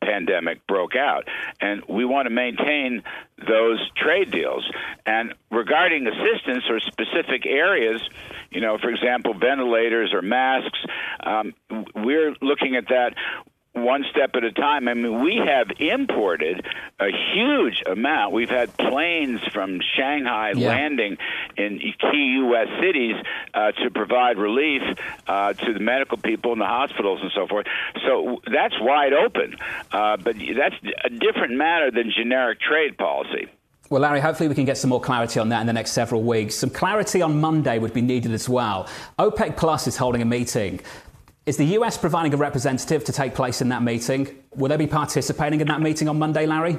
[0.00, 1.28] pandemic broke out.
[1.60, 3.02] And we want to maintain
[3.46, 4.68] those trade deals.
[5.06, 8.00] And regarding assistance or specific areas,
[8.50, 10.78] you know, for example, ventilators or masks,
[11.22, 11.54] um,
[11.94, 13.14] we're looking at that
[13.72, 14.88] one step at a time.
[14.88, 16.66] I mean, we have imported
[16.98, 18.32] a huge amount.
[18.32, 20.68] We've had planes from Shanghai yeah.
[20.68, 21.16] landing
[21.56, 22.68] in key U.S.
[22.80, 23.16] cities
[23.54, 24.82] uh, to provide relief
[25.26, 27.66] uh, to the medical people in the hospitals and so forth.
[28.06, 29.56] So that's wide open.
[29.92, 33.48] Uh, but that's a different matter than generic trade policy.
[33.88, 36.22] Well, Larry, hopefully we can get some more clarity on that in the next several
[36.22, 36.54] weeks.
[36.54, 38.88] Some clarity on Monday would be needed as well.
[39.18, 40.80] OPEC Plus is holding a meeting.
[41.50, 44.38] Is the US providing a representative to take place in that meeting?
[44.54, 46.78] Will they be participating in that meeting on Monday, Larry?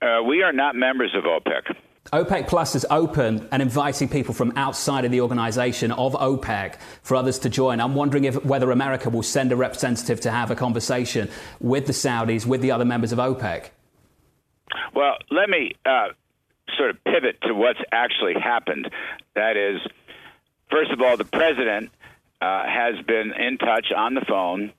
[0.00, 1.74] Uh, we are not members of OPEC.
[2.12, 7.16] OPEC Plus is open and inviting people from outside of the organization of OPEC for
[7.16, 7.80] others to join.
[7.80, 11.92] I'm wondering if, whether America will send a representative to have a conversation with the
[11.92, 13.70] Saudis, with the other members of OPEC.
[14.94, 16.10] Well, let me uh,
[16.78, 18.88] sort of pivot to what's actually happened.
[19.34, 19.80] That is,
[20.70, 21.90] first of all, the president
[22.44, 24.70] uh, has been in touch on the phone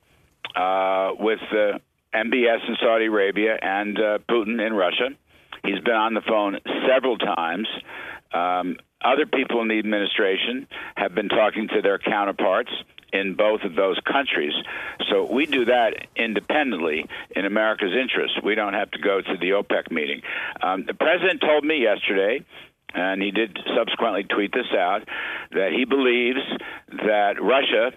[0.55, 1.79] uh, with uh,
[2.13, 5.09] MBS in Saudi Arabia and uh, Putin in Russia.
[5.63, 7.67] He's been on the phone several times.
[8.31, 12.71] Um, other people in the administration have been talking to their counterparts
[13.11, 14.53] in both of those countries.
[15.09, 18.43] So we do that independently in America's interest.
[18.43, 20.21] We don't have to go to the OPEC meeting.
[20.61, 22.45] Um, the president told me yesterday
[22.95, 25.07] and he did subsequently tweet this out
[25.51, 26.39] that he believes
[26.89, 27.91] that Russia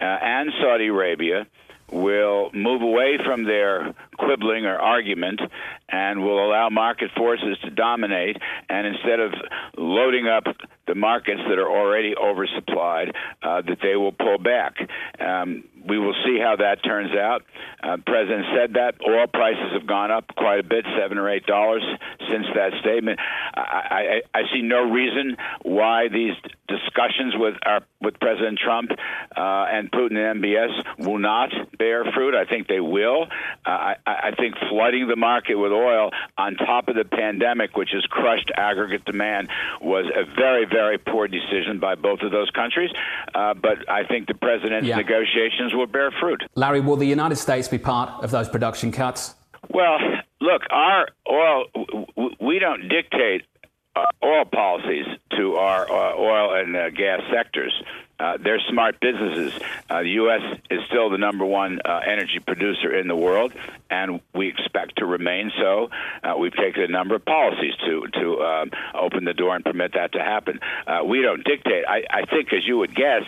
[0.00, 1.46] uh, and Saudi Arabia
[1.90, 5.40] will move away from their quibbling or argument
[5.88, 8.36] and will allow market forces to dominate.
[8.68, 9.32] And instead of
[9.76, 10.44] loading up
[10.92, 14.74] the markets that are already oversupplied uh, that they will pull back
[15.18, 17.42] um, we will see how that turns out.
[17.82, 21.46] Uh, President said that oil prices have gone up quite a bit, seven or eight
[21.46, 21.82] dollars
[22.30, 23.18] since that statement.
[23.54, 26.34] I, I, I see no reason why these
[26.68, 28.90] discussions with our, with President Trump
[29.36, 32.34] uh, and Putin and MBS will not bear fruit.
[32.34, 33.24] I think they will.
[33.66, 37.90] Uh, I, I think flooding the market with oil on top of the pandemic, which
[37.92, 39.48] has crushed aggregate demand,
[39.80, 42.90] was a very, very poor decision by both of those countries.
[43.34, 44.96] Uh, but I think the president's yeah.
[44.96, 46.42] negotiations will bear fruit.
[46.54, 49.34] Larry, will the United States be part of those production cuts?
[49.70, 49.98] Well,
[50.40, 51.64] look, our oil,
[52.40, 53.44] we don't dictate
[53.94, 57.72] uh, oil policies to our uh, oil and uh, gas sectors.
[58.22, 59.52] Uh, they're smart businesses.
[59.90, 60.40] Uh, the U.S.
[60.70, 63.52] is still the number one uh, energy producer in the world,
[63.90, 65.90] and we expect to remain so.
[66.22, 69.94] Uh, we've taken a number of policies to to um, open the door and permit
[69.94, 70.60] that to happen.
[70.86, 71.84] Uh, we don't dictate.
[71.88, 73.24] I, I think, as you would guess,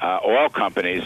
[0.00, 1.04] uh, oil companies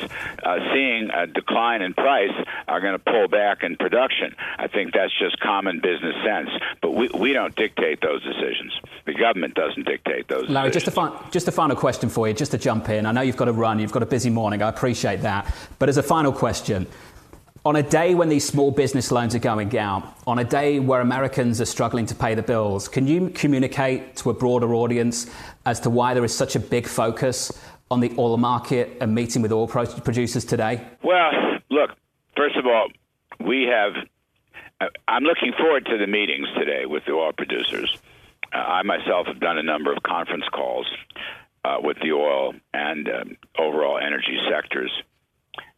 [0.72, 2.32] seeing a decline in price
[2.66, 4.34] are going to pull back in production.
[4.58, 6.48] I think that's just common business sense.
[6.80, 8.72] But we we don't dictate those decisions.
[9.04, 10.48] The government doesn't dictate those.
[10.48, 10.96] Larry, decisions.
[10.96, 13.04] just a just a final question for you, just to jump in.
[13.04, 14.62] I know you've got to run, you've got a busy morning.
[14.62, 15.54] I appreciate that.
[15.78, 16.86] But as a final question,
[17.66, 21.00] on a day when these small business loans are going out, on a day where
[21.00, 25.28] Americans are struggling to pay the bills, can you communicate to a broader audience
[25.64, 27.50] as to why there is such a big focus
[27.90, 30.80] on the oil market and meeting with oil producers today?
[31.02, 31.32] Well,
[31.68, 31.90] look,
[32.36, 32.86] first of all,
[33.44, 33.94] we have.
[35.08, 37.98] I'm looking forward to the meetings today with the oil producers.
[38.52, 40.86] I myself have done a number of conference calls
[41.66, 44.92] uh, with the oil and um, overall energy sectors.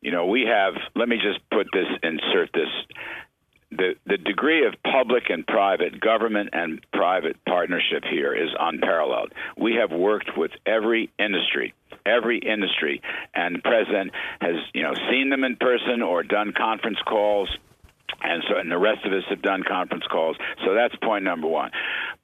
[0.01, 2.69] You know, we have, let me just put this, insert this.
[3.71, 9.33] The, the degree of public and private, government and private partnership here is unparalleled.
[9.57, 11.75] We have worked with every industry,
[12.07, 13.03] every industry,
[13.35, 17.49] and the president has, you know, seen them in person or done conference calls
[18.21, 20.37] and so and the rest of us have done conference calls.
[20.65, 21.71] So that's point number one.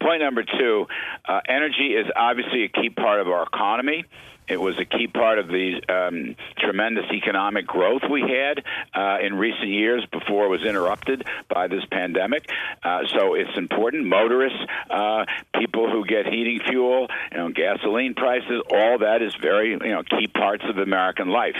[0.02, 0.86] Point number two,
[1.26, 4.04] uh, energy is obviously a key part of our economy.
[4.46, 8.62] It was a key part of the um, tremendous economic growth we had
[8.94, 12.50] uh, in recent years before it was interrupted by this pandemic.
[12.82, 14.04] Uh, so it's important.
[14.04, 14.58] Motorists,
[14.90, 15.24] uh,
[15.58, 20.02] people who get heating fuel, you know, gasoline prices, all that is very you know
[20.02, 21.56] key parts of American life.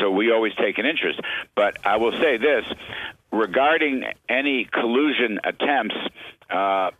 [0.00, 1.20] So we always take an interest.
[1.56, 2.64] But I will say this:
[3.32, 5.96] regarding any collusion attempts
[6.50, 6.90] uh,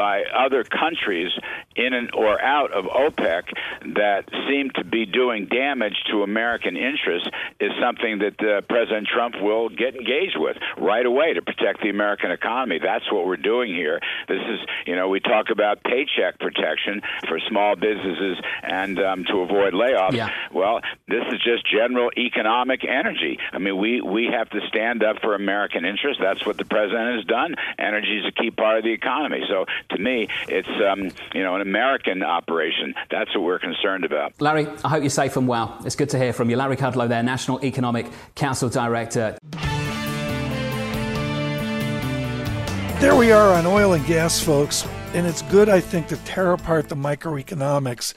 [0.00, 1.30] by other countries
[1.76, 3.42] in and or out of OPEC
[3.96, 7.28] that seem to be doing damage to American interests
[7.60, 11.90] is something that uh, President Trump will get engaged with right away to protect the
[11.90, 12.78] American economy.
[12.82, 14.00] That's what we're doing here.
[14.26, 19.40] This is, you know, we talk about paycheck protection for small businesses and um, to
[19.40, 20.14] avoid layoffs.
[20.14, 20.30] Yeah.
[20.50, 23.38] Well, this is just general economic energy.
[23.52, 26.22] I mean, we we have to stand up for American interests.
[26.22, 27.54] That's what the president has done.
[27.78, 29.42] Energy is a key part of the economy.
[29.46, 32.94] So to me, it's um, you know an American operation.
[33.10, 34.32] That's what we're concerned about.
[34.40, 35.80] Larry, I hope you're safe and well.
[35.84, 36.56] It's good to hear from you.
[36.56, 39.38] Larry Kudlow there, National Economic Council Director.
[43.00, 46.52] There we are on oil and gas, folks, and it's good, I think, to tear
[46.52, 48.12] apart the microeconomics.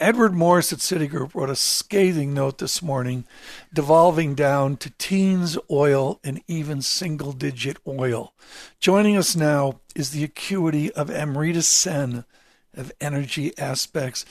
[0.00, 3.24] Edward Morse at Citigroup wrote a scathing note this morning,
[3.72, 8.32] devolving down to teens oil and even single digit oil.
[8.80, 12.24] Joining us now is the acuity of Amrita Sen
[12.74, 14.24] of Energy Aspects.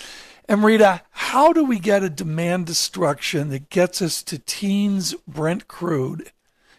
[0.48, 6.32] Amrita, how do we get a demand destruction that gets us to teens Brent crude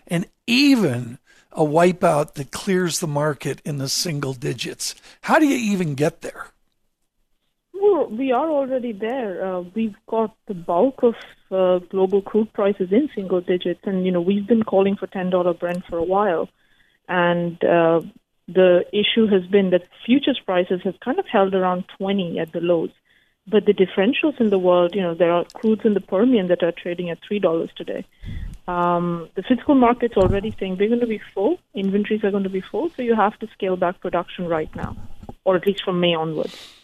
[0.07, 1.19] and even
[1.53, 4.95] a wipeout that clears the market in the single digits?
[5.23, 6.53] How do you even get there?
[7.81, 9.45] Well, we are already there.
[9.45, 11.15] Uh, we've got the bulk of
[11.53, 15.31] uh, global crude prices in single digits, and you know we've been calling for ten
[15.31, 16.49] dollar Brent for a while,
[17.09, 18.01] and uh,
[18.49, 22.61] the issue has been that futures prices have kind of held around twenty at the
[22.61, 22.91] lows,
[23.47, 26.65] but the differentials in the world, you know, there are crudes in the Permian that
[26.65, 28.05] are trading at three dollars today.
[28.67, 32.51] Um, the physical market's already saying they're going to be full, inventories are going to
[32.51, 34.97] be full, so you have to scale back production right now,
[35.45, 36.75] or at least from May onwards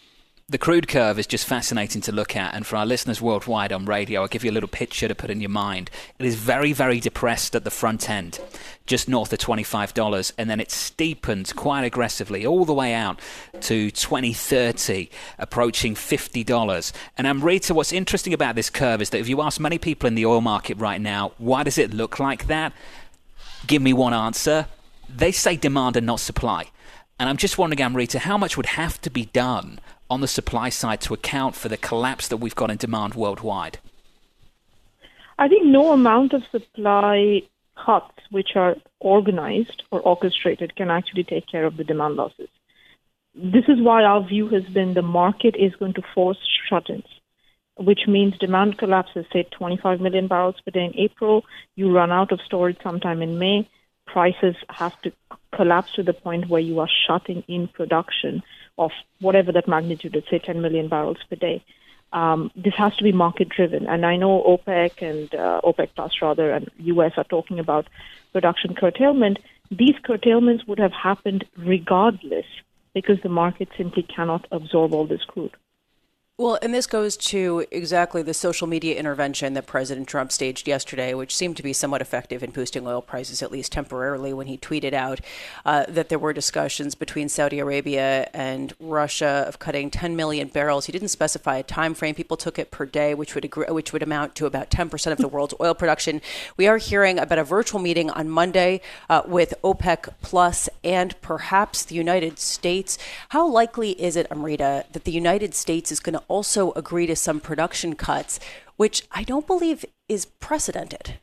[0.47, 3.83] the crude curve is just fascinating to look at, and for our listeners worldwide on
[3.85, 5.89] radio, I'll give you a little picture to put in your mind.
[6.19, 8.39] It is very, very depressed at the front end,
[8.85, 13.19] just north of $25, and then it steepens quite aggressively all the way out
[13.61, 16.91] to 2030, approaching $50.
[17.17, 20.13] And Amrita, what's interesting about this curve is that if you ask many people in
[20.13, 22.71] the oil market right now, why does it look like that?
[23.65, 24.67] Give me one answer.
[25.09, 26.69] They say demand and not supply.
[27.17, 29.79] And I'm just wondering, Amrita, how much would have to be done
[30.09, 33.79] on the supply side to account for the collapse that we've got in demand worldwide?
[35.37, 37.41] I think no amount of supply
[37.83, 42.49] cuts, which are organized or orchestrated, can actually take care of the demand losses.
[43.33, 46.37] This is why our view has been the market is going to force
[46.69, 47.03] shut ins,
[47.77, 51.43] which means demand collapses, say 25 million barrels per day in April.
[51.75, 53.67] You run out of storage sometime in May.
[54.07, 55.11] Prices have to
[55.53, 58.41] collapse to the point where you are shutting in production
[58.77, 61.63] of whatever that magnitude is, say 10 million barrels per day.
[62.13, 63.87] Um, this has to be market driven.
[63.87, 67.87] And I know OPEC and uh, OPEC Plus rather and US are talking about
[68.31, 69.39] production curtailment.
[69.71, 72.45] These curtailments would have happened regardless
[72.93, 75.55] because the market simply cannot absorb all this crude.
[76.37, 81.13] Well, and this goes to exactly the social media intervention that President Trump staged yesterday,
[81.13, 84.57] which seemed to be somewhat effective in boosting oil prices, at least temporarily, when he
[84.57, 85.21] tweeted out
[85.63, 90.87] uh, that there were discussions between Saudi Arabia and Russia of cutting 10 million barrels.
[90.87, 92.15] He didn't specify a time frame.
[92.15, 95.19] People took it per day, which would agree, which would amount to about 10% of
[95.19, 96.21] the world's oil production.
[96.57, 101.85] We are hearing about a virtual meeting on Monday uh, with OPEC Plus and perhaps
[101.85, 102.97] the United States.
[103.29, 107.15] How likely is it, Amrita, that the United States is going to also agree to
[107.15, 108.39] some production cuts,
[108.75, 111.15] which I don't believe is precedented.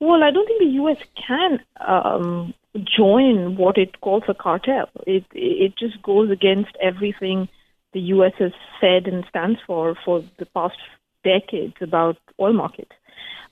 [0.00, 0.98] Well, I don't think the U.S.
[1.26, 2.54] can um,
[2.96, 4.88] join what it calls a cartel.
[5.06, 7.48] It it just goes against everything
[7.92, 8.32] the U.S.
[8.38, 10.78] has said and stands for for the past
[11.24, 12.92] decades about oil markets.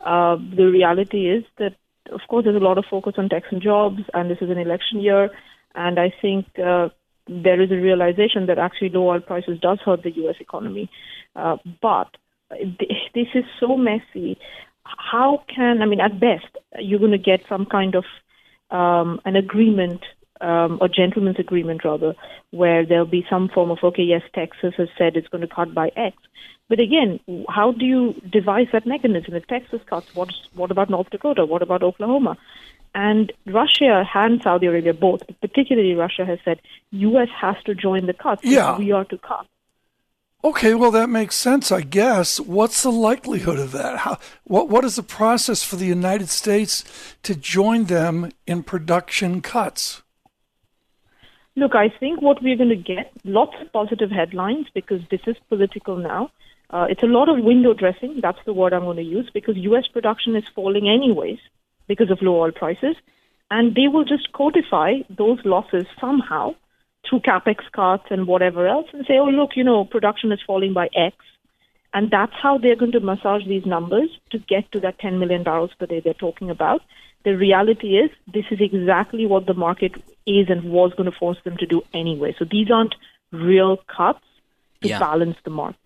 [0.00, 1.74] Uh, the reality is that,
[2.12, 4.58] of course, there's a lot of focus on tax and jobs, and this is an
[4.58, 5.30] election year,
[5.74, 6.90] and I think uh,
[7.28, 10.36] there is a realization that actually low oil prices does hurt the U.S.
[10.40, 10.90] economy.
[11.34, 12.08] Uh, but
[12.50, 14.38] this is so messy.
[14.84, 16.00] How can I mean?
[16.00, 16.46] At best,
[16.78, 18.04] you're going to get some kind of
[18.70, 20.02] um, an agreement,
[20.40, 22.14] um, a gentleman's agreement rather,
[22.50, 25.74] where there'll be some form of okay, yes, Texas has said it's going to cut
[25.74, 26.16] by X.
[26.68, 29.34] But again, how do you devise that mechanism?
[29.34, 31.44] If Texas cuts, what what about North Dakota?
[31.44, 32.36] What about Oklahoma?
[32.96, 37.28] And Russia and Saudi Arabia both, but particularly Russia, has said U.S.
[37.38, 38.42] has to join the cuts.
[38.42, 38.78] Yeah.
[38.78, 39.46] we are to cut.
[40.42, 42.40] Okay, well that makes sense, I guess.
[42.40, 43.98] What's the likelihood of that?
[43.98, 46.84] How, what what is the process for the United States
[47.22, 50.02] to join them in production cuts?
[51.54, 55.36] Look, I think what we're going to get lots of positive headlines because this is
[55.50, 56.30] political now.
[56.70, 58.20] Uh, it's a lot of window dressing.
[58.22, 59.86] That's the word I'm going to use because U.S.
[59.86, 61.40] production is falling anyways
[61.88, 62.96] because of low oil prices,
[63.50, 66.54] and they will just codify those losses somehow
[67.08, 70.72] through capex cuts and whatever else, and say, oh look, you know, production is falling
[70.72, 71.16] by X,
[71.94, 75.44] and that's how they're going to massage these numbers to get to that 10 million
[75.44, 76.82] barrels per day they're talking about.
[77.24, 79.92] The reality is, this is exactly what the market
[80.26, 82.34] is and was going to force them to do anyway.
[82.38, 82.94] So these aren't
[83.32, 84.24] real cuts
[84.82, 84.98] to Yeah.
[84.98, 85.78] balance the market.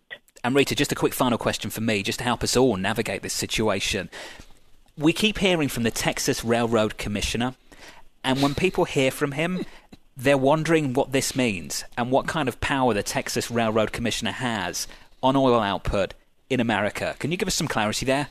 [0.42, 3.34] Amrita, just a quick final question for me, just to help us all navigate this
[3.34, 4.08] situation.
[5.00, 7.54] We keep hearing from the Texas Railroad Commissioner,
[8.22, 9.64] and when people hear from him,
[10.16, 14.86] they're wondering what this means and what kind of power the Texas Railroad Commissioner has
[15.22, 16.12] on oil output
[16.50, 17.16] in America.
[17.18, 18.28] Can you give us some clarity there?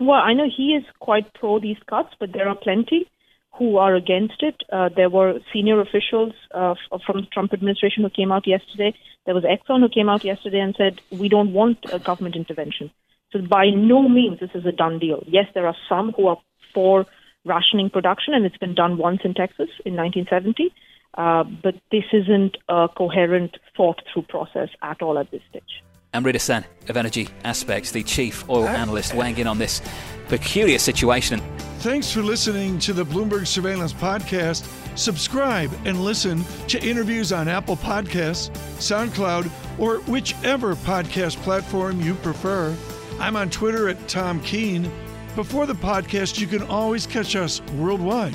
[0.00, 3.08] Well, I know he is quite pro these cuts, but there are plenty
[3.52, 4.60] who are against it.
[4.72, 6.74] Uh, there were senior officials uh,
[7.06, 8.92] from the Trump administration who came out yesterday.
[9.24, 12.90] There was Exxon who came out yesterday and said, we don't want a government intervention.
[13.36, 15.22] So by no means this is a done deal.
[15.26, 16.38] Yes, there are some who are
[16.72, 17.06] for
[17.44, 20.74] rationing production, and it's been done once in Texas in 1970.
[21.16, 25.82] Uh, but this isn't a coherent, thought-through process at all at this stage.
[26.12, 29.80] Amrita Rita Sen of Energy Aspects, the chief oil analyst, weighing in on this
[30.28, 31.40] peculiar situation.
[31.80, 34.66] Thanks for listening to the Bloomberg Surveillance Podcast.
[34.98, 42.74] Subscribe and listen to interviews on Apple Podcasts, SoundCloud, or whichever podcast platform you prefer.
[43.18, 44.90] I'm on Twitter at Tom Keene.
[45.34, 48.34] Before the podcast, you can always catch us worldwide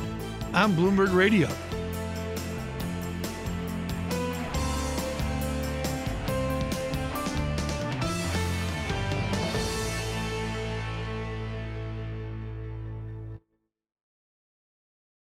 [0.53, 1.47] on Bloomberg Radio.